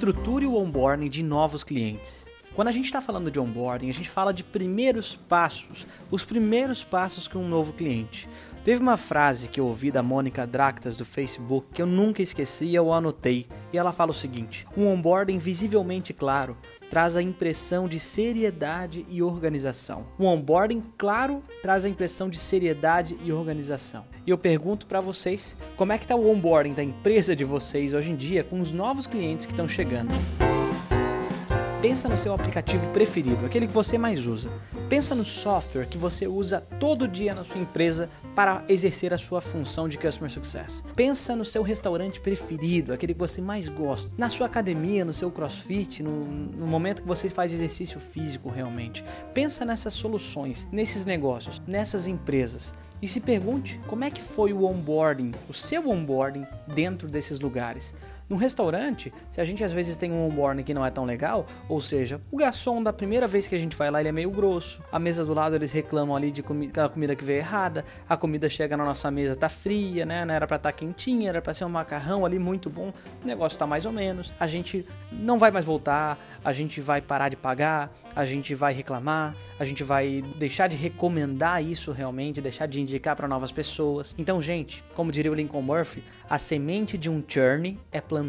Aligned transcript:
Estruture 0.00 0.46
o 0.46 0.54
onboarding 0.56 1.10
de 1.10 1.22
novos 1.22 1.62
clientes. 1.62 2.26
Quando 2.54 2.68
a 2.68 2.72
gente 2.72 2.86
está 2.86 3.02
falando 3.02 3.30
de 3.30 3.38
onboarding, 3.38 3.90
a 3.90 3.92
gente 3.92 4.08
fala 4.08 4.32
de 4.32 4.42
primeiros 4.42 5.14
passos, 5.14 5.86
os 6.10 6.24
primeiros 6.24 6.82
passos 6.82 7.28
com 7.28 7.40
um 7.40 7.46
novo 7.46 7.74
cliente. 7.74 8.26
Teve 8.62 8.82
uma 8.82 8.98
frase 8.98 9.48
que 9.48 9.58
eu 9.58 9.66
ouvi 9.66 9.90
da 9.90 10.02
Mônica 10.02 10.46
Dractas 10.46 10.94
do 10.94 11.04
Facebook 11.04 11.68
que 11.72 11.80
eu 11.80 11.86
nunca 11.86 12.20
esqueci 12.20 12.66
e 12.66 12.74
eu 12.74 12.92
anotei. 12.92 13.46
E 13.72 13.78
ela 13.78 13.90
fala 13.90 14.10
o 14.10 14.14
seguinte: 14.14 14.66
um 14.76 14.86
onboarding 14.86 15.38
visivelmente 15.38 16.12
claro 16.12 16.56
traz 16.90 17.16
a 17.16 17.22
impressão 17.22 17.88
de 17.88 17.98
seriedade 17.98 19.06
e 19.08 19.22
organização. 19.22 20.04
Um 20.18 20.26
onboarding 20.26 20.82
claro 20.98 21.42
traz 21.62 21.86
a 21.86 21.88
impressão 21.88 22.28
de 22.28 22.38
seriedade 22.38 23.16
e 23.24 23.32
organização. 23.32 24.04
E 24.26 24.30
eu 24.30 24.36
pergunto 24.36 24.86
para 24.86 25.00
vocês, 25.00 25.56
como 25.76 25.92
é 25.92 25.98
que 25.98 26.04
está 26.04 26.16
o 26.16 26.30
onboarding 26.30 26.74
da 26.74 26.82
empresa 26.82 27.34
de 27.34 27.44
vocês 27.44 27.94
hoje 27.94 28.10
em 28.10 28.16
dia 28.16 28.44
com 28.44 28.60
os 28.60 28.72
novos 28.72 29.06
clientes 29.06 29.46
que 29.46 29.52
estão 29.52 29.68
chegando? 29.68 30.14
Pensa 31.80 32.10
no 32.10 32.16
seu 32.18 32.34
aplicativo 32.34 32.86
preferido, 32.90 33.46
aquele 33.46 33.66
que 33.66 33.72
você 33.72 33.96
mais 33.96 34.26
usa. 34.26 34.50
Pensa 34.90 35.14
no 35.14 35.24
software 35.24 35.86
que 35.86 35.96
você 35.96 36.26
usa 36.26 36.60
todo 36.78 37.08
dia 37.08 37.34
na 37.34 37.42
sua 37.42 37.58
empresa 37.58 38.10
para 38.34 38.62
exercer 38.68 39.14
a 39.14 39.18
sua 39.18 39.40
função 39.40 39.88
de 39.88 39.96
customer 39.96 40.30
success. 40.30 40.84
Pensa 40.94 41.34
no 41.34 41.44
seu 41.44 41.62
restaurante 41.62 42.20
preferido, 42.20 42.92
aquele 42.92 43.14
que 43.14 43.18
você 43.18 43.40
mais 43.40 43.66
gosta. 43.66 44.12
Na 44.18 44.28
sua 44.28 44.44
academia, 44.44 45.06
no 45.06 45.14
seu 45.14 45.30
crossfit, 45.30 46.02
no, 46.02 46.26
no 46.26 46.66
momento 46.66 47.00
que 47.00 47.08
você 47.08 47.30
faz 47.30 47.50
exercício 47.50 47.98
físico 47.98 48.50
realmente. 48.50 49.02
Pensa 49.32 49.64
nessas 49.64 49.94
soluções, 49.94 50.68
nesses 50.70 51.06
negócios, 51.06 51.62
nessas 51.66 52.06
empresas. 52.06 52.74
E 53.00 53.08
se 53.08 53.22
pergunte 53.22 53.80
como 53.86 54.04
é 54.04 54.10
que 54.10 54.20
foi 54.20 54.52
o 54.52 54.64
onboarding, 54.64 55.32
o 55.48 55.54
seu 55.54 55.88
onboarding 55.88 56.46
dentro 56.74 57.08
desses 57.08 57.40
lugares. 57.40 57.94
No 58.30 58.36
restaurante, 58.36 59.12
se 59.28 59.40
a 59.40 59.44
gente 59.44 59.64
às 59.64 59.72
vezes 59.72 59.96
tem 59.96 60.12
um 60.12 60.24
onboarding 60.24 60.62
que 60.62 60.72
não 60.72 60.86
é 60.86 60.90
tão 60.90 61.04
legal, 61.04 61.48
ou 61.68 61.80
seja, 61.80 62.20
o 62.30 62.36
garçom 62.36 62.80
da 62.80 62.92
primeira 62.92 63.26
vez 63.26 63.48
que 63.48 63.56
a 63.56 63.58
gente 63.58 63.74
vai 63.74 63.90
lá 63.90 63.98
ele 63.98 64.08
é 64.08 64.12
meio 64.12 64.30
grosso, 64.30 64.80
a 64.92 65.00
mesa 65.00 65.26
do 65.26 65.34
lado 65.34 65.56
eles 65.56 65.72
reclamam 65.72 66.14
ali 66.14 66.30
de 66.30 66.40
comi 66.40 66.68
aquela 66.68 66.88
comida 66.88 67.16
que 67.16 67.24
veio 67.24 67.40
errada, 67.40 67.84
a 68.08 68.16
comida 68.16 68.48
chega 68.48 68.76
na 68.76 68.84
nossa 68.84 69.10
mesa 69.10 69.34
tá 69.34 69.48
fria, 69.48 70.06
né? 70.06 70.24
Não 70.24 70.32
era 70.32 70.46
para 70.46 70.58
estar 70.58 70.70
tá 70.70 70.78
quentinha, 70.78 71.28
era 71.28 71.42
para 71.42 71.52
ser 71.52 71.64
um 71.64 71.70
macarrão 71.70 72.24
ali 72.24 72.38
muito 72.38 72.70
bom, 72.70 72.92
o 73.20 73.26
negócio 73.26 73.58
tá 73.58 73.66
mais 73.66 73.84
ou 73.84 73.90
menos, 73.90 74.32
a 74.38 74.46
gente 74.46 74.86
não 75.10 75.36
vai 75.36 75.50
mais 75.50 75.64
voltar, 75.64 76.16
a 76.44 76.52
gente 76.52 76.80
vai 76.80 77.00
parar 77.00 77.30
de 77.30 77.36
pagar, 77.36 77.92
a 78.14 78.24
gente 78.24 78.54
vai 78.54 78.72
reclamar, 78.72 79.34
a 79.58 79.64
gente 79.64 79.82
vai 79.82 80.22
deixar 80.36 80.68
de 80.68 80.76
recomendar 80.76 81.64
isso 81.64 81.90
realmente, 81.90 82.40
deixar 82.40 82.66
de 82.66 82.80
indicar 82.80 83.16
para 83.16 83.26
novas 83.26 83.50
pessoas. 83.50 84.14
Então, 84.16 84.40
gente, 84.40 84.84
como 84.94 85.10
diria 85.10 85.32
o 85.32 85.34
Lincoln 85.34 85.62
Murphy, 85.62 86.04
a 86.28 86.38
semente 86.38 86.96
de 86.96 87.10
um 87.10 87.22
churn 87.26 87.76
é 87.90 88.00
plantada 88.00 88.19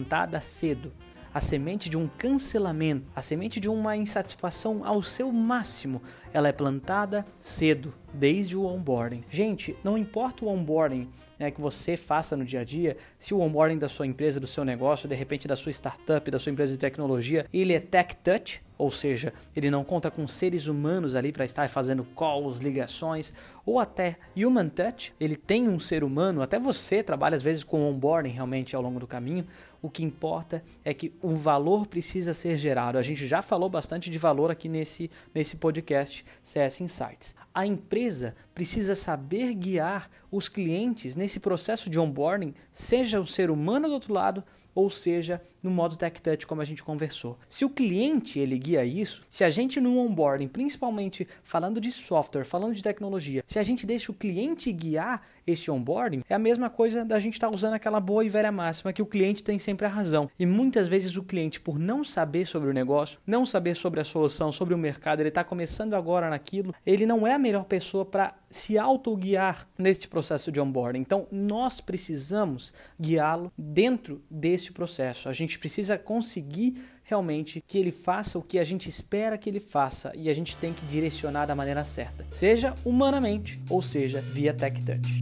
cedo. 0.41 0.91
A 1.33 1.39
semente 1.39 1.89
de 1.89 1.97
um 1.97 2.09
cancelamento, 2.09 3.05
a 3.15 3.21
semente 3.21 3.59
de 3.59 3.69
uma 3.69 3.95
insatisfação 3.95 4.81
ao 4.83 5.01
seu 5.01 5.31
máximo, 5.31 6.01
ela 6.33 6.49
é 6.49 6.51
plantada 6.51 7.25
cedo, 7.39 7.93
desde 8.13 8.57
o 8.57 8.65
onboarding. 8.65 9.23
Gente, 9.29 9.75
não 9.81 9.97
importa 9.97 10.43
o 10.43 10.49
onboarding 10.49 11.09
né, 11.39 11.49
que 11.49 11.59
você 11.59 11.97
faça 11.97 12.35
no 12.35 12.45
dia 12.45 12.59
a 12.59 12.63
dia, 12.63 12.97
se 13.17 13.33
o 13.33 13.39
onboarding 13.39 13.79
da 13.79 13.89
sua 13.89 14.05
empresa, 14.05 14.39
do 14.39 14.45
seu 14.45 14.63
negócio, 14.63 15.09
de 15.09 15.15
repente 15.15 15.47
da 15.47 15.55
sua 15.55 15.71
startup, 15.71 16.29
da 16.29 16.37
sua 16.37 16.51
empresa 16.51 16.73
de 16.73 16.77
tecnologia, 16.77 17.47
ele 17.51 17.73
é 17.73 17.79
tech 17.79 18.15
touch, 18.17 18.61
ou 18.81 18.89
seja, 18.89 19.31
ele 19.55 19.69
não 19.69 19.83
conta 19.83 20.09
com 20.09 20.27
seres 20.27 20.65
humanos 20.65 21.15
ali 21.15 21.31
para 21.31 21.45
estar 21.45 21.69
fazendo 21.69 22.03
calls, 22.03 22.57
ligações, 22.57 23.31
ou 23.63 23.77
até 23.77 24.17
human 24.35 24.69
touch, 24.69 25.13
ele 25.19 25.35
tem 25.35 25.69
um 25.69 25.79
ser 25.79 26.03
humano, 26.03 26.41
até 26.41 26.57
você 26.57 27.03
trabalha 27.03 27.35
às 27.35 27.43
vezes 27.43 27.63
com 27.63 27.87
onboarding 27.87 28.31
realmente 28.31 28.75
ao 28.75 28.81
longo 28.81 28.99
do 28.99 29.05
caminho. 29.05 29.45
O 29.83 29.87
que 29.87 30.03
importa 30.03 30.63
é 30.83 30.95
que 30.95 31.13
o 31.21 31.35
valor 31.35 31.85
precisa 31.85 32.33
ser 32.33 32.57
gerado. 32.57 32.97
A 32.97 33.03
gente 33.03 33.27
já 33.27 33.43
falou 33.43 33.69
bastante 33.69 34.09
de 34.09 34.17
valor 34.17 34.49
aqui 34.49 34.67
nesse, 34.67 35.11
nesse 35.31 35.57
podcast 35.57 36.25
CS 36.41 36.81
Insights. 36.81 37.35
A 37.53 37.67
empresa 37.67 38.35
precisa 38.55 38.95
saber 38.95 39.53
guiar 39.53 40.09
os 40.31 40.49
clientes 40.49 41.15
nesse 41.15 41.39
processo 41.39 41.87
de 41.87 41.99
onboarding, 41.99 42.55
seja 42.71 43.21
o 43.21 43.27
ser 43.27 43.51
humano 43.51 43.87
do 43.87 43.93
outro 43.93 44.11
lado, 44.11 44.43
ou 44.73 44.89
seja, 44.89 45.39
no 45.61 45.71
modo 45.71 45.95
Tech 45.95 46.21
Touch, 46.21 46.45
como 46.47 46.61
a 46.61 46.65
gente 46.65 46.83
conversou. 46.83 47.37
Se 47.49 47.65
o 47.65 47.69
cliente 47.69 48.39
ele 48.39 48.57
guia 48.57 48.83
isso, 48.85 49.23
se 49.29 49.43
a 49.43 49.49
gente 49.49 49.79
no 49.79 49.97
onboarding, 49.97 50.47
principalmente 50.47 51.27
falando 51.43 51.79
de 51.79 51.91
software, 51.91 52.45
falando 52.45 52.73
de 52.73 52.83
tecnologia, 52.83 53.43
se 53.45 53.59
a 53.59 53.63
gente 53.63 53.85
deixa 53.85 54.11
o 54.11 54.15
cliente 54.15 54.71
guiar 54.71 55.21
esse 55.45 55.71
onboarding, 55.71 56.23
é 56.29 56.35
a 56.35 56.39
mesma 56.39 56.69
coisa 56.69 57.03
da 57.03 57.19
gente 57.19 57.33
estar 57.33 57.49
tá 57.49 57.53
usando 57.53 57.73
aquela 57.73 57.99
boa 57.99 58.23
e 58.23 58.29
velha 58.29 58.51
máxima 58.51 58.93
que 58.93 59.01
o 59.01 59.05
cliente 59.05 59.43
tem 59.43 59.57
sempre 59.57 59.85
a 59.85 59.89
razão. 59.89 60.29
E 60.37 60.45
muitas 60.45 60.87
vezes 60.87 61.15
o 61.15 61.23
cliente, 61.23 61.59
por 61.59 61.79
não 61.79 62.03
saber 62.03 62.45
sobre 62.45 62.69
o 62.69 62.73
negócio, 62.73 63.19
não 63.25 63.45
saber 63.45 63.75
sobre 63.75 63.99
a 63.99 64.03
solução, 64.03 64.51
sobre 64.51 64.73
o 64.73 64.77
mercado, 64.77 65.19
ele 65.19 65.29
está 65.29 65.43
começando 65.43 65.93
agora 65.93 66.29
naquilo, 66.29 66.73
ele 66.85 67.05
não 67.05 67.25
é 67.25 67.33
a 67.33 67.39
melhor 67.39 67.65
pessoa 67.65 68.05
para 68.05 68.35
se 68.49 68.77
auto-guiar 68.77 69.67
neste 69.77 70.07
processo 70.07 70.51
de 70.51 70.59
onboarding. 70.59 70.99
Então, 70.99 71.27
nós 71.31 71.79
precisamos 71.79 72.73
guiá-lo 72.99 73.51
dentro 73.57 74.21
deste 74.29 74.71
processo. 74.71 75.29
A 75.29 75.31
gente 75.31 75.50
precisa 75.57 75.97
conseguir 75.97 76.81
realmente 77.03 77.63
que 77.67 77.77
ele 77.77 77.91
faça 77.91 78.39
o 78.39 78.41
que 78.41 78.57
a 78.57 78.63
gente 78.63 78.87
espera 78.87 79.37
que 79.37 79.49
ele 79.49 79.59
faça 79.59 80.11
e 80.15 80.29
a 80.29 80.33
gente 80.33 80.55
tem 80.55 80.73
que 80.73 80.85
direcionar 80.85 81.45
da 81.45 81.55
maneira 81.55 81.83
certa, 81.83 82.25
seja 82.31 82.73
humanamente 82.85 83.61
ou 83.69 83.81
seja 83.81 84.21
via 84.21 84.53
Tech 84.53 84.81
Touch. 84.83 85.20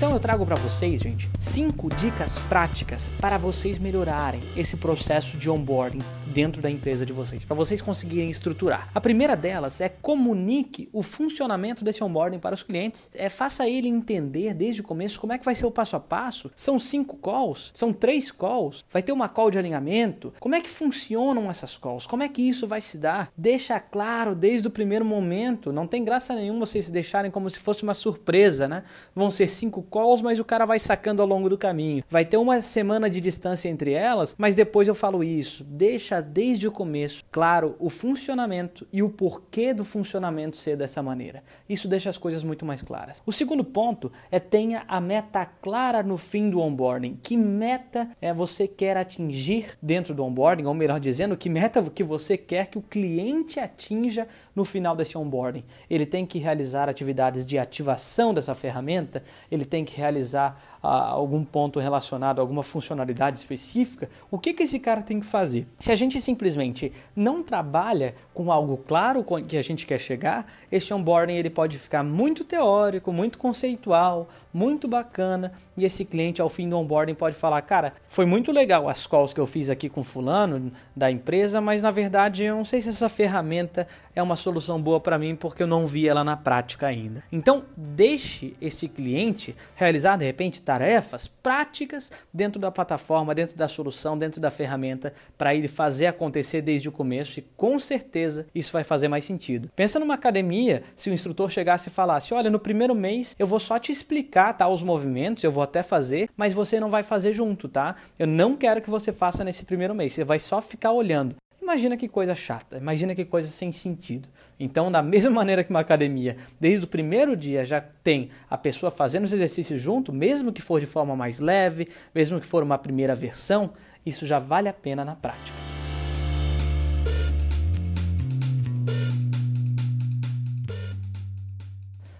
Então 0.00 0.12
eu 0.12 0.18
trago 0.18 0.46
para 0.46 0.56
vocês, 0.56 0.98
gente, 0.98 1.28
cinco 1.38 1.90
dicas 1.90 2.38
práticas 2.38 3.12
para 3.20 3.36
vocês 3.36 3.78
melhorarem 3.78 4.40
esse 4.56 4.78
processo 4.78 5.36
de 5.36 5.50
onboarding 5.50 6.00
dentro 6.28 6.62
da 6.62 6.70
empresa 6.70 7.04
de 7.04 7.12
vocês, 7.12 7.44
para 7.44 7.54
vocês 7.54 7.82
conseguirem 7.82 8.30
estruturar. 8.30 8.88
A 8.94 9.00
primeira 9.00 9.36
delas 9.36 9.78
é 9.78 9.90
comunique 9.90 10.88
o 10.90 11.02
funcionamento 11.02 11.84
desse 11.84 12.02
onboarding 12.02 12.38
para 12.38 12.54
os 12.54 12.62
clientes. 12.62 13.10
É 13.12 13.28
faça 13.28 13.68
ele 13.68 13.88
entender 13.88 14.54
desde 14.54 14.80
o 14.80 14.84
começo 14.84 15.20
como 15.20 15.34
é 15.34 15.38
que 15.38 15.44
vai 15.44 15.54
ser 15.54 15.66
o 15.66 15.70
passo 15.70 15.96
a 15.96 16.00
passo. 16.00 16.50
São 16.56 16.78
cinco 16.78 17.18
calls, 17.18 17.70
são 17.74 17.92
três 17.92 18.30
calls, 18.30 18.86
vai 18.90 19.02
ter 19.02 19.12
uma 19.12 19.28
call 19.28 19.50
de 19.50 19.58
alinhamento. 19.58 20.32
Como 20.40 20.54
é 20.54 20.62
que 20.62 20.70
funcionam 20.70 21.50
essas 21.50 21.76
calls? 21.76 22.06
Como 22.06 22.22
é 22.22 22.28
que 22.28 22.40
isso 22.40 22.66
vai 22.66 22.80
se 22.80 22.96
dar? 22.96 23.30
Deixa 23.36 23.78
claro 23.78 24.34
desde 24.34 24.66
o 24.66 24.70
primeiro 24.70 25.04
momento. 25.04 25.70
Não 25.70 25.86
tem 25.86 26.02
graça 26.02 26.34
nenhuma 26.34 26.64
vocês 26.64 26.88
deixarem 26.88 27.30
como 27.30 27.50
se 27.50 27.58
fosse 27.58 27.82
uma 27.82 27.92
surpresa, 27.92 28.66
né? 28.66 28.84
Vão 29.14 29.30
ser 29.30 29.46
cinco 29.46 29.89
calls, 29.90 30.22
mas 30.22 30.38
o 30.38 30.44
cara 30.44 30.64
vai 30.64 30.78
sacando 30.78 31.20
ao 31.20 31.28
longo 31.28 31.48
do 31.48 31.58
caminho. 31.58 32.04
Vai 32.08 32.24
ter 32.24 32.36
uma 32.36 32.60
semana 32.62 33.10
de 33.10 33.20
distância 33.20 33.68
entre 33.68 33.92
elas, 33.92 34.34
mas 34.38 34.54
depois 34.54 34.88
eu 34.88 34.94
falo 34.94 35.24
isso. 35.24 35.64
Deixa 35.64 36.20
desde 36.20 36.68
o 36.68 36.72
começo 36.72 37.24
claro 37.30 37.76
o 37.78 37.90
funcionamento 37.90 38.86
e 38.92 39.02
o 39.02 39.10
porquê 39.10 39.74
do 39.74 39.84
funcionamento 39.84 40.56
ser 40.56 40.76
dessa 40.76 41.02
maneira. 41.02 41.42
Isso 41.68 41.88
deixa 41.88 42.08
as 42.08 42.18
coisas 42.18 42.44
muito 42.44 42.64
mais 42.64 42.82
claras. 42.82 43.22
O 43.26 43.32
segundo 43.32 43.64
ponto 43.64 44.12
é 44.30 44.38
tenha 44.38 44.84
a 44.86 45.00
meta 45.00 45.44
clara 45.44 46.02
no 46.02 46.16
fim 46.16 46.48
do 46.48 46.60
onboarding. 46.60 47.18
Que 47.22 47.36
meta 47.36 48.10
é 48.20 48.32
você 48.32 48.68
quer 48.68 48.96
atingir 48.96 49.76
dentro 49.82 50.14
do 50.14 50.24
onboarding, 50.24 50.66
ou 50.66 50.74
melhor 50.74 51.00
dizendo, 51.00 51.36
que 51.36 51.48
meta 51.48 51.82
que 51.90 52.04
você 52.04 52.36
quer 52.36 52.66
que 52.66 52.78
o 52.78 52.82
cliente 52.82 53.58
atinja 53.58 54.28
no 54.54 54.64
final 54.64 54.94
desse 54.94 55.18
onboarding. 55.18 55.64
Ele 55.88 56.06
tem 56.06 56.24
que 56.24 56.38
realizar 56.38 56.88
atividades 56.88 57.44
de 57.44 57.58
ativação 57.58 58.32
dessa 58.32 58.54
ferramenta, 58.54 59.22
ele 59.50 59.64
tem 59.64 59.79
que 59.84 60.00
realizar 60.00 60.56
algum 60.82 61.44
ponto 61.44 61.78
relacionado 61.78 62.38
a 62.38 62.42
alguma 62.42 62.62
funcionalidade 62.62 63.38
específica, 63.38 64.08
o 64.30 64.38
que, 64.38 64.52
que 64.52 64.62
esse 64.62 64.78
cara 64.78 65.02
tem 65.02 65.20
que 65.20 65.26
fazer? 65.26 65.66
Se 65.78 65.92
a 65.92 65.96
gente 65.96 66.20
simplesmente 66.20 66.92
não 67.14 67.42
trabalha 67.42 68.14
com 68.32 68.50
algo 68.50 68.76
claro 68.78 69.24
que 69.46 69.56
a 69.56 69.62
gente 69.62 69.86
quer 69.86 69.98
chegar, 69.98 70.46
esse 70.72 70.92
onboarding 70.94 71.34
ele 71.34 71.50
pode 71.50 71.78
ficar 71.78 72.02
muito 72.02 72.44
teórico, 72.44 73.12
muito 73.12 73.38
conceitual, 73.38 74.28
muito 74.52 74.88
bacana, 74.88 75.52
e 75.76 75.84
esse 75.84 76.04
cliente 76.04 76.40
ao 76.40 76.48
fim 76.48 76.68
do 76.68 76.76
onboarding 76.76 77.14
pode 77.14 77.36
falar, 77.36 77.60
cara, 77.62 77.92
foi 78.08 78.24
muito 78.24 78.50
legal 78.50 78.88
as 78.88 79.06
calls 79.06 79.32
que 79.32 79.40
eu 79.40 79.46
fiz 79.46 79.68
aqui 79.68 79.88
com 79.88 80.02
fulano 80.02 80.72
da 80.96 81.10
empresa, 81.10 81.60
mas 81.60 81.82
na 81.82 81.90
verdade 81.90 82.44
eu 82.44 82.56
não 82.56 82.64
sei 82.64 82.80
se 82.80 82.88
essa 82.88 83.08
ferramenta 83.08 83.86
é 84.14 84.22
uma 84.22 84.36
solução 84.36 84.80
boa 84.80 85.00
para 85.00 85.18
mim 85.18 85.36
porque 85.36 85.62
eu 85.62 85.66
não 85.66 85.86
vi 85.86 86.08
ela 86.08 86.24
na 86.24 86.36
prática 86.36 86.86
ainda. 86.86 87.22
Então, 87.30 87.64
deixe 87.76 88.54
este 88.60 88.88
cliente 88.88 89.54
realizar 89.76 90.16
de 90.16 90.24
repente 90.24 90.62
tarefas 90.70 91.26
práticas 91.26 92.12
dentro 92.32 92.60
da 92.60 92.70
plataforma, 92.70 93.34
dentro 93.34 93.56
da 93.56 93.66
solução, 93.66 94.16
dentro 94.16 94.40
da 94.40 94.52
ferramenta 94.52 95.12
para 95.36 95.52
ele 95.52 95.66
fazer 95.66 96.06
acontecer 96.06 96.62
desde 96.62 96.88
o 96.88 96.92
começo 96.92 97.40
e 97.40 97.42
com 97.56 97.76
certeza 97.76 98.46
isso 98.54 98.72
vai 98.72 98.84
fazer 98.84 99.08
mais 99.08 99.24
sentido. 99.24 99.68
Pensa 99.74 99.98
numa 99.98 100.14
academia, 100.14 100.84
se 100.94 101.10
o 101.10 101.12
instrutor 101.12 101.50
chegasse 101.50 101.88
e 101.88 101.92
falasse: 101.92 102.32
"Olha, 102.32 102.48
no 102.48 102.60
primeiro 102.60 102.94
mês 102.94 103.34
eu 103.36 103.48
vou 103.48 103.58
só 103.58 103.80
te 103.80 103.90
explicar 103.90 104.52
tá 104.52 104.68
os 104.68 104.84
movimentos, 104.84 105.42
eu 105.42 105.50
vou 105.50 105.64
até 105.64 105.82
fazer, 105.82 106.28
mas 106.36 106.52
você 106.52 106.78
não 106.78 106.88
vai 106.88 107.02
fazer 107.02 107.32
junto, 107.32 107.68
tá? 107.68 107.96
Eu 108.16 108.28
não 108.28 108.56
quero 108.56 108.80
que 108.80 108.88
você 108.88 109.12
faça 109.12 109.42
nesse 109.42 109.64
primeiro 109.64 109.92
mês, 109.92 110.12
você 110.12 110.22
vai 110.22 110.38
só 110.38 110.62
ficar 110.62 110.92
olhando 110.92 111.34
Imagina 111.70 111.96
que 111.96 112.08
coisa 112.08 112.34
chata, 112.34 112.78
imagina 112.78 113.14
que 113.14 113.24
coisa 113.24 113.46
sem 113.46 113.70
sentido. 113.70 114.28
Então, 114.58 114.90
da 114.90 115.00
mesma 115.04 115.30
maneira 115.30 115.62
que 115.62 115.70
uma 115.70 115.78
academia, 115.78 116.36
desde 116.58 116.84
o 116.84 116.88
primeiro 116.88 117.36
dia 117.36 117.64
já 117.64 117.80
tem 117.80 118.28
a 118.50 118.58
pessoa 118.58 118.90
fazendo 118.90 119.22
os 119.22 119.32
exercícios 119.32 119.80
junto, 119.80 120.12
mesmo 120.12 120.52
que 120.52 120.60
for 120.60 120.80
de 120.80 120.86
forma 120.86 121.14
mais 121.14 121.38
leve, 121.38 121.86
mesmo 122.12 122.40
que 122.40 122.46
for 122.46 122.64
uma 122.64 122.76
primeira 122.76 123.14
versão, 123.14 123.72
isso 124.04 124.26
já 124.26 124.40
vale 124.40 124.68
a 124.68 124.72
pena 124.72 125.04
na 125.04 125.14
prática. 125.14 125.56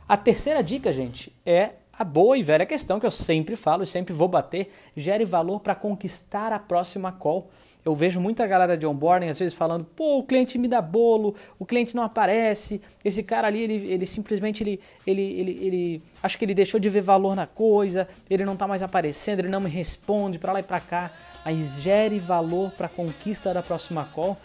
A 0.08 0.16
terceira 0.16 0.62
dica, 0.62 0.92
gente, 0.92 1.34
é 1.44 1.70
a 1.92 2.04
boa 2.04 2.38
e 2.38 2.42
velha 2.42 2.64
questão 2.64 3.00
que 3.00 3.04
eu 3.04 3.10
sempre 3.10 3.56
falo 3.56 3.82
e 3.82 3.86
sempre 3.86 4.14
vou 4.14 4.28
bater: 4.28 4.70
gere 4.96 5.24
valor 5.24 5.58
para 5.58 5.74
conquistar 5.74 6.52
a 6.52 6.58
próxima 6.58 7.10
call. 7.10 7.50
Eu 7.84 7.94
vejo 7.94 8.20
muita 8.20 8.46
galera 8.46 8.76
de 8.76 8.86
onboarding 8.86 9.28
às 9.28 9.38
vezes 9.38 9.54
falando, 9.54 9.84
pô, 9.84 10.18
o 10.18 10.22
cliente 10.22 10.58
me 10.58 10.68
dá 10.68 10.82
bolo, 10.82 11.34
o 11.58 11.64
cliente 11.64 11.96
não 11.96 12.02
aparece, 12.02 12.80
esse 13.04 13.22
cara 13.22 13.48
ali, 13.48 13.62
ele, 13.62 13.92
ele 13.92 14.06
simplesmente, 14.06 14.62
ele, 14.62 14.80
ele, 15.06 15.22
ele, 15.22 15.66
ele, 15.66 16.02
acho 16.22 16.38
que 16.38 16.44
ele 16.44 16.54
deixou 16.54 16.78
de 16.78 16.90
ver 16.90 17.00
valor 17.00 17.34
na 17.34 17.46
coisa, 17.46 18.06
ele 18.28 18.44
não 18.44 18.52
está 18.52 18.66
mais 18.66 18.82
aparecendo, 18.82 19.40
ele 19.40 19.48
não 19.48 19.60
me 19.60 19.70
responde 19.70 20.38
para 20.38 20.52
lá 20.52 20.60
e 20.60 20.62
para 20.62 20.80
cá, 20.80 21.10
mas 21.44 21.80
gere 21.80 22.18
valor 22.18 22.70
para 22.72 22.86
a 22.86 22.90
conquista 22.90 23.54
da 23.54 23.62
próxima 23.62 24.04
call. 24.14 24.36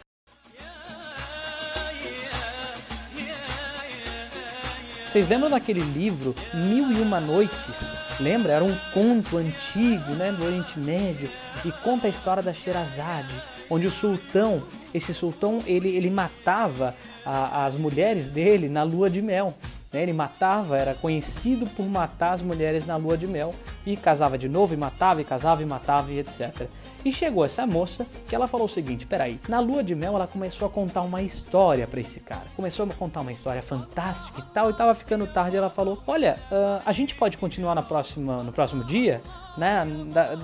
Vocês 5.06 5.30
lembram 5.30 5.50
daquele 5.50 5.80
livro 5.80 6.36
Mil 6.54 6.92
e 6.92 7.00
Uma 7.00 7.22
Noites? 7.22 7.94
Lembra? 8.20 8.52
Era 8.52 8.66
um 8.66 8.76
conto 8.94 9.38
antigo, 9.38 10.12
né, 10.12 10.34
do 10.34 10.44
Oriente 10.44 10.78
Médio 10.78 11.30
e 11.66 11.72
conta 11.84 12.08
a 12.08 12.10
história 12.10 12.44
da 12.44 12.54
Sherazade, 12.54 13.34
onde 13.70 13.88
o 13.88 13.92
sultão, 13.92 14.64
esse 14.94 15.14
sultão, 15.14 15.60
ele, 15.66 15.90
ele 15.90 16.10
matava 16.10 16.96
a, 17.26 17.66
as 17.66 17.76
mulheres 17.76 18.30
dele 18.30 18.70
na 18.70 18.84
lua 18.84 19.10
de 19.10 19.22
mel. 19.22 19.54
Né? 19.92 20.04
Ele 20.04 20.14
matava, 20.14 20.78
era 20.78 20.94
conhecido 20.94 21.66
por 21.66 21.86
matar 21.88 22.34
as 22.34 22.42
mulheres 22.42 22.86
na 22.86 22.96
lua 22.96 23.18
de 23.18 23.26
mel 23.26 23.56
e 23.86 23.98
casava 23.98 24.38
de 24.38 24.48
novo 24.48 24.74
e 24.74 24.78
matava 24.78 25.22
e 25.22 25.24
casava 25.24 25.64
e 25.64 25.66
matava 25.66 26.12
e 26.12 26.20
etc. 26.20 26.68
E 27.04 27.12
chegou 27.12 27.46
essa 27.46 27.68
moça 27.68 28.06
que 28.28 28.36
ela 28.36 28.48
falou 28.48 28.66
o 28.66 28.70
seguinte: 28.70 29.06
peraí, 29.06 29.40
na 29.48 29.60
lua 29.60 29.84
de 29.84 29.94
mel 29.96 30.16
ela 30.16 30.28
começou 30.28 30.68
a 30.68 30.72
contar 30.72 31.02
uma 31.02 31.22
história 31.22 31.88
para 31.88 32.00
esse 32.00 32.20
cara. 32.20 32.46
Começou 32.56 32.86
a 32.86 32.94
contar 32.94 33.22
uma 33.22 33.32
história 33.32 33.62
fantástica 33.62 34.40
e 34.40 34.54
tal, 34.54 34.70
e 34.70 34.74
tava 34.74 34.94
ficando 34.96 35.26
tarde. 35.28 35.56
Ela 35.56 35.70
falou: 35.70 36.02
olha, 36.08 36.36
uh, 36.52 36.82
a 36.86 36.92
gente 36.92 37.16
pode 37.16 37.38
continuar 37.38 37.76
na 37.76 37.84
próxima, 37.84 38.44
no 38.44 38.52
próximo 38.52 38.84
dia? 38.84 39.22
Né? 39.58 39.84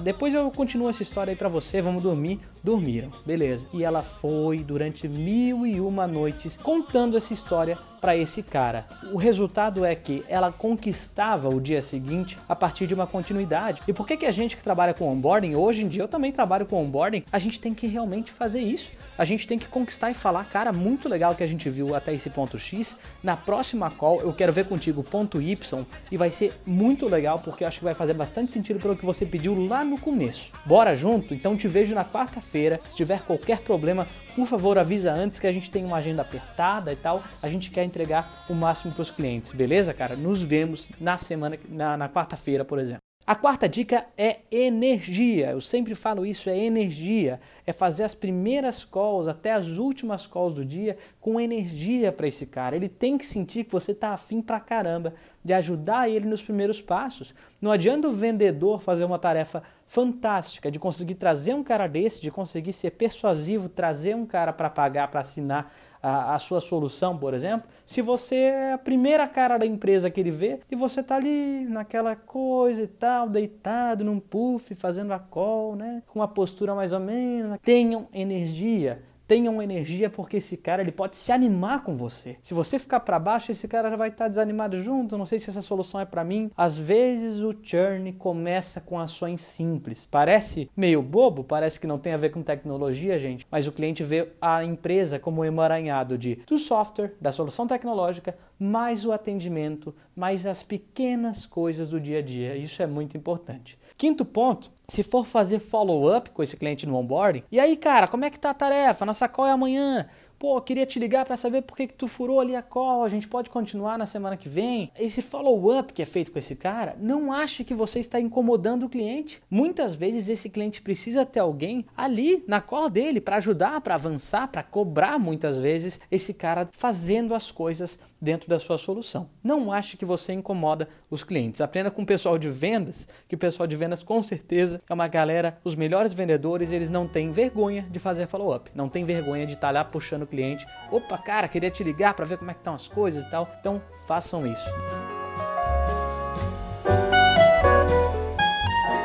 depois 0.04 0.34
eu 0.34 0.50
continuo 0.52 0.90
essa 0.90 1.04
história 1.04 1.32
aí 1.32 1.38
para 1.38 1.50
você, 1.50 1.82
vamos 1.82 2.02
dormir. 2.04 2.40
Dormiram, 2.64 3.10
beleza. 3.26 3.68
E 3.74 3.84
ela 3.84 4.04
foi 4.04 4.60
durante 4.60 5.08
mil 5.08 5.66
e 5.66 5.82
uma 5.82 6.06
noites 6.06 6.56
contando 6.56 7.18
essa 7.18 7.34
história 7.34 7.76
para 8.00 8.16
esse 8.16 8.44
cara. 8.44 8.86
O 9.12 9.18
resultado 9.18 9.84
é 9.84 9.96
que 9.96 10.24
ela 10.28 10.52
conquistava 10.52 11.50
o 11.50 11.60
dia 11.60 11.82
seguinte 11.82 12.38
a 12.48 12.56
partir 12.56 12.86
de 12.86 12.94
uma 12.94 13.08
continuidade. 13.08 13.82
E 13.88 13.94
por 13.94 14.08
que, 14.08 14.18
que 14.18 14.26
a 14.26 14.32
gente 14.32 14.58
que 14.58 14.64
trabalha 14.64 14.94
com 14.94 15.12
onboarding, 15.12 15.56
hoje 15.56 15.84
em 15.84 15.88
dia 15.88 16.04
eu 16.04 16.08
também 16.08 16.32
trabalho 16.32 16.66
com 16.66 16.84
onboarding, 16.84 17.24
a 17.32 17.40
gente 17.40 17.60
tem 17.60 17.74
que 17.74 17.88
realmente 17.88 18.32
fazer 18.32 18.60
isso. 18.60 18.92
A 19.18 19.26
gente 19.26 19.48
tem 19.48 19.58
que 19.58 19.68
conquistar 19.68 20.10
e 20.10 20.16
falar, 20.16 20.46
cara, 20.46 20.72
muito 20.72 21.08
legal 21.08 21.36
que 21.36 21.44
a 21.44 21.48
gente 21.48 21.70
viu 21.70 21.96
até 21.96 22.14
esse 22.14 22.30
ponto 22.30 22.58
X. 22.58 22.98
Na 23.24 23.38
próxima 23.38 23.90
call 23.90 24.22
eu 24.22 24.34
quero 24.34 24.54
ver 24.54 24.66
contigo 24.66 25.04
ponto 25.04 25.42
Y 25.42 25.86
e 26.12 26.18
vai 26.18 26.30
ser 26.30 26.54
muito 26.66 27.08
legal 27.08 27.40
porque 27.40 27.64
eu 27.64 27.68
acho 27.68 27.80
que 27.80 27.86
vai 27.86 27.94
fazer 27.94 28.14
bastante 28.14 28.52
sentido 28.52 28.80
para 28.80 28.92
o 28.92 28.98
que 29.02 29.06
você 29.06 29.26
pediu 29.26 29.66
lá 29.66 29.84
no 29.84 30.00
começo. 30.00 30.54
Bora 30.66 30.96
junto? 30.96 31.34
Então 31.34 31.58
te 31.58 31.68
vejo 31.68 31.94
na 31.94 32.06
quarta-feira. 32.06 32.80
Se 32.86 32.96
tiver 32.96 33.22
qualquer 33.24 33.60
problema, 33.60 34.08
por 34.36 34.48
favor, 34.48 34.78
avisa 34.78 35.12
antes 35.12 35.40
que 35.40 35.48
a 35.48 35.52
gente 35.52 35.70
tem 35.70 35.84
uma 35.84 35.98
agenda 35.98 36.22
apertada 36.22 36.94
e 36.94 36.96
tal. 36.96 37.22
A 37.42 37.50
gente 37.50 37.72
quer 37.72 37.84
entregar 37.84 38.46
o 38.48 38.54
máximo 38.54 38.94
para 38.94 39.02
os 39.02 39.12
clientes, 39.12 39.52
beleza, 39.52 39.94
cara? 39.94 40.16
Nos 40.16 40.42
vemos 40.44 40.88
na 41.00 41.18
semana, 41.18 41.58
na, 41.68 41.98
na 41.98 42.08
quarta-feira, 42.08 42.64
por 42.64 42.80
exemplo. 42.80 43.11
A 43.32 43.36
quarta 43.36 43.70
dica 43.70 44.08
é 44.18 44.40
energia. 44.52 45.52
Eu 45.52 45.62
sempre 45.62 45.96
falo 45.96 46.26
isso, 46.26 46.50
é 46.50 46.58
energia. 46.66 47.40
É 47.66 47.72
fazer 47.72 48.04
as 48.04 48.14
primeiras 48.14 48.84
calls 48.84 49.26
até 49.26 49.54
as 49.54 49.78
últimas 49.78 50.28
calls 50.28 50.54
do 50.54 50.66
dia 50.66 50.98
com 51.22 51.40
energia 51.40 52.12
para 52.12 52.28
esse 52.28 52.46
cara. 52.46 52.76
Ele 52.76 52.90
tem 52.90 53.18
que 53.18 53.26
sentir 53.26 53.64
que 53.64 53.72
você 53.72 53.94
tá 53.94 54.10
afim 54.10 54.42
pra 54.42 54.60
caramba 54.60 55.14
de 55.42 55.54
ajudar 55.54 56.10
ele 56.10 56.28
nos 56.28 56.44
primeiros 56.44 56.82
passos. 56.82 57.34
Não 57.62 57.72
adianta 57.72 58.10
o 58.10 58.12
vendedor 58.12 58.82
fazer 58.82 59.06
uma 59.06 59.18
tarefa 59.18 59.64
fantástica 59.88 60.70
de 60.70 60.78
conseguir 60.78 61.16
trazer 61.16 61.54
um 61.54 61.64
cara 61.64 61.88
desse, 61.88 62.22
de 62.22 62.32
conseguir 62.32 62.74
ser 62.74 62.92
persuasivo, 62.92 63.70
trazer 63.70 64.14
um 64.14 64.26
cara 64.26 64.52
para 64.52 64.70
pagar, 64.70 65.08
para 65.08 65.22
assinar 65.22 65.74
a, 66.02 66.36
a, 66.36 66.40
sua 66.40 66.60
solução, 66.60 67.18
por 67.18 67.34
exemplo, 67.34 67.70
se 67.86 68.02
você 68.02 68.36
é 68.36 68.74
a 68.74 68.78
primeira 68.78 69.28
cara 69.28 69.58
da 69.58 69.66
empresa 69.66 70.10
que 70.10 70.20
ele 70.20 70.32
vê 70.32 70.60
e 70.70 70.76
você 70.76 71.04
tá 71.04 71.16
ali 71.16 71.66
naquela 71.66 72.16
coisa 72.16 72.82
e 72.82 72.88
tal, 72.88 73.30
deitado 73.30 74.04
num 74.04 74.20
puff, 74.20 74.74
fazendo 74.76 75.14
a 75.14 75.20
call, 75.20 75.76
né, 75.76 76.02
com 76.08 76.20
uma 76.20 76.28
postura 76.28 76.74
mais 76.74 76.92
ou 76.92 77.00
menos, 77.00 77.58
tenham 77.64 78.08
energia 78.14 79.04
tenham 79.32 79.62
energia 79.62 80.10
porque 80.10 80.38
esse 80.38 80.58
cara 80.58 80.82
ele 80.82 80.92
pode 80.92 81.16
se 81.16 81.32
animar 81.32 81.86
com 81.86 81.96
você. 81.96 82.36
Se 82.42 82.54
você 82.54 82.78
ficar 82.78 83.00
para 83.00 83.18
baixo, 83.18 83.50
esse 83.50 83.66
cara 83.66 83.90
já 83.90 83.96
vai 83.96 84.10
estar 84.10 84.26
tá 84.26 84.28
desanimado 84.28 84.82
junto. 84.82 85.18
Não 85.18 85.26
sei 85.26 85.40
se 85.40 85.50
essa 85.50 85.62
solução 85.62 86.02
é 86.02 86.06
para 86.06 86.22
mim. 86.22 86.52
Às 86.58 86.78
vezes 86.78 87.40
o 87.40 87.56
churn 87.64 88.12
começa 88.12 88.82
com 88.82 89.00
ações 89.00 89.40
simples. 89.40 90.06
Parece 90.06 90.70
meio 90.76 91.02
bobo, 91.02 91.46
parece 91.46 91.80
que 91.80 91.88
não 91.88 91.98
tem 91.98 92.12
a 92.12 92.18
ver 92.18 92.32
com 92.32 92.44
tecnologia, 92.44 93.18
gente, 93.18 93.48
mas 93.50 93.68
o 93.68 93.72
cliente 93.72 94.04
vê 94.04 94.34
a 94.42 94.66
empresa 94.66 95.18
como 95.18 95.40
um 95.40 95.46
emaranhado 95.46 96.18
de 96.18 96.36
do 96.46 96.60
software, 96.60 97.14
da 97.22 97.32
solução 97.32 97.66
tecnológica, 97.66 98.36
mais 98.62 99.08
o 99.08 99.12
atendimento, 99.12 99.92
mais 100.16 100.46
as 100.46 100.62
pequenas 100.62 101.48
coisas 101.48 101.90
do 101.90 102.00
dia 102.00 102.20
a 102.20 102.22
dia. 102.22 102.56
Isso 102.56 102.84
é 102.84 102.86
muito 102.86 103.18
importante. 103.18 103.76
Quinto 103.98 104.24
ponto, 104.24 104.72
se 104.88 105.02
for 105.02 105.26
fazer 105.26 105.58
follow-up 105.58 106.30
com 106.30 106.44
esse 106.44 106.56
cliente 106.56 106.86
no 106.86 106.96
onboarding, 106.96 107.44
e 107.52 107.60
aí, 107.60 107.76
cara, 107.76 108.08
como 108.08 108.24
é 108.24 108.30
que 108.30 108.40
tá 108.40 108.52
a 108.52 108.54
tarefa? 108.54 109.04
Nossa 109.04 109.28
call 109.28 109.48
é 109.48 109.52
amanhã. 109.52 110.08
Pô, 110.38 110.60
queria 110.60 110.88
te 110.88 110.98
ligar 110.98 111.24
para 111.24 111.38
saber 111.38 111.62
por 111.62 111.78
que, 111.78 111.86
que 111.86 111.94
tu 111.94 112.08
furou 112.08 112.40
ali 112.40 112.56
a 112.56 112.64
call, 112.64 113.04
a 113.04 113.10
gente 113.10 113.28
pode 113.28 113.48
continuar 113.50 113.96
na 113.96 114.08
semana 114.08 114.36
que 114.36 114.50
vem. 114.50 114.92
Esse 115.00 115.22
follow-up 115.22 115.94
que 115.94 116.02
é 116.02 116.06
feito 116.06 116.32
com 116.32 116.40
esse 116.40 116.56
cara, 116.56 116.96
não 117.00 117.32
ache 117.32 117.64
que 117.64 117.76
você 117.76 118.00
está 118.00 118.20
incomodando 118.20 118.88
o 118.88 118.90
cliente. 118.90 119.40
Muitas 119.52 119.94
vezes 119.94 120.30
esse 120.30 120.50
cliente 120.50 120.82
precisa 120.82 121.28
ter 121.28 121.40
alguém 121.40 121.86
ali 121.96 122.44
na 122.48 122.60
cola 122.60 122.90
dele 122.90 123.22
para 123.22 123.38
ajudar, 123.38 123.82
para 123.82 123.94
avançar, 123.94 124.48
para 124.48 124.64
cobrar 124.64 125.20
muitas 125.20 125.60
vezes 125.60 126.00
esse 126.10 126.34
cara 126.34 126.68
fazendo 126.74 127.36
as 127.36 127.52
coisas 127.52 128.00
dentro 128.22 128.48
da 128.48 128.60
sua 128.60 128.78
solução. 128.78 129.30
Não 129.44 129.72
ache 129.72 129.98
que 129.98 130.06
você 130.06 130.34
incomoda 130.34 130.88
os 131.10 131.24
clientes. 131.24 131.60
Aprenda 131.60 131.90
com 131.90 132.04
o 132.04 132.06
pessoal 132.06 132.38
de 132.38 132.50
vendas, 132.50 133.08
que 133.28 133.36
o 133.36 133.38
pessoal 133.38 133.66
de 133.66 133.76
vendas 133.76 134.04
com 134.04 134.22
certeza 134.22 134.80
é 134.88 134.94
uma 134.94 135.08
galera, 135.08 135.58
os 135.64 135.76
melhores 135.76 136.14
vendedores, 136.14 136.72
eles 136.72 136.90
não 136.90 137.08
têm 137.08 137.32
vergonha 137.32 137.88
de 137.90 138.00
fazer 138.00 138.28
follow-up, 138.28 138.70
não 138.76 138.88
tem 138.88 139.04
vergonha 139.04 139.46
de 139.46 139.54
estar 139.54 139.72
lá 139.72 139.84
puxando 139.84 140.24
o 140.24 140.28
cliente. 140.28 140.66
Opa, 140.92 141.18
cara, 141.18 141.48
queria 141.48 141.72
te 141.72 141.84
ligar 141.84 142.14
para 142.14 142.26
ver 142.26 142.38
como 142.38 142.52
é 142.52 142.54
que 142.54 142.60
estão 142.60 142.76
as 142.76 142.88
coisas 142.88 143.26
e 143.26 143.30
tal. 143.30 143.50
Então, 143.60 143.82
façam 144.06 144.46
isso. 144.46 144.70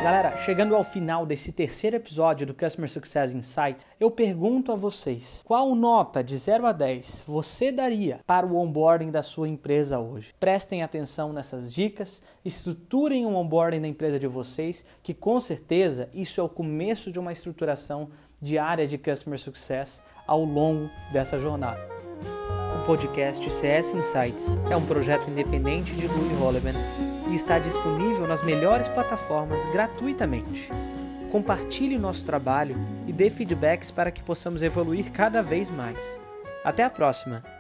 Galera, 0.06 0.36
chegando 0.36 0.76
ao 0.76 0.84
final 0.84 1.26
desse 1.26 1.50
terceiro 1.50 1.96
episódio 1.96 2.46
do 2.46 2.54
Customer 2.54 2.88
Success 2.88 3.32
Insights, 3.32 3.84
eu 3.98 4.08
pergunto 4.08 4.70
a 4.70 4.76
vocês: 4.76 5.42
qual 5.44 5.74
nota 5.74 6.22
de 6.22 6.38
0 6.38 6.64
a 6.64 6.70
10 6.70 7.24
você 7.26 7.72
daria 7.72 8.20
para 8.24 8.46
o 8.46 8.56
onboarding 8.56 9.10
da 9.10 9.20
sua 9.20 9.48
empresa 9.48 9.98
hoje? 9.98 10.32
Prestem 10.38 10.84
atenção 10.84 11.32
nessas 11.32 11.74
dicas, 11.74 12.22
estruturem 12.44 13.26
um 13.26 13.34
onboarding 13.34 13.80
da 13.80 13.88
empresa 13.88 14.16
de 14.16 14.28
vocês, 14.28 14.86
que 15.02 15.12
com 15.12 15.40
certeza 15.40 16.08
isso 16.14 16.40
é 16.40 16.44
o 16.44 16.48
começo 16.48 17.10
de 17.10 17.18
uma 17.18 17.32
estruturação 17.32 18.08
diária 18.40 18.86
de 18.86 18.96
Customer 18.98 19.40
Success 19.40 20.00
ao 20.24 20.44
longo 20.44 20.88
dessa 21.12 21.36
jornada. 21.36 21.80
O 22.80 22.86
podcast 22.86 23.50
CS 23.50 23.94
Insights 23.94 24.56
é 24.70 24.76
um 24.76 24.86
projeto 24.86 25.28
independente 25.28 25.92
de 25.96 26.06
Louis 26.06 26.38
Holleman 26.38 27.05
e 27.30 27.34
está 27.34 27.58
disponível 27.58 28.26
nas 28.26 28.42
melhores 28.42 28.88
plataformas 28.88 29.64
gratuitamente. 29.72 30.70
Compartilhe 31.30 31.96
o 31.96 32.00
nosso 32.00 32.24
trabalho 32.24 32.76
e 33.06 33.12
dê 33.12 33.28
feedbacks 33.28 33.90
para 33.90 34.10
que 34.10 34.22
possamos 34.22 34.62
evoluir 34.62 35.10
cada 35.12 35.42
vez 35.42 35.68
mais. 35.70 36.20
Até 36.64 36.84
a 36.84 36.90
próxima! 36.90 37.55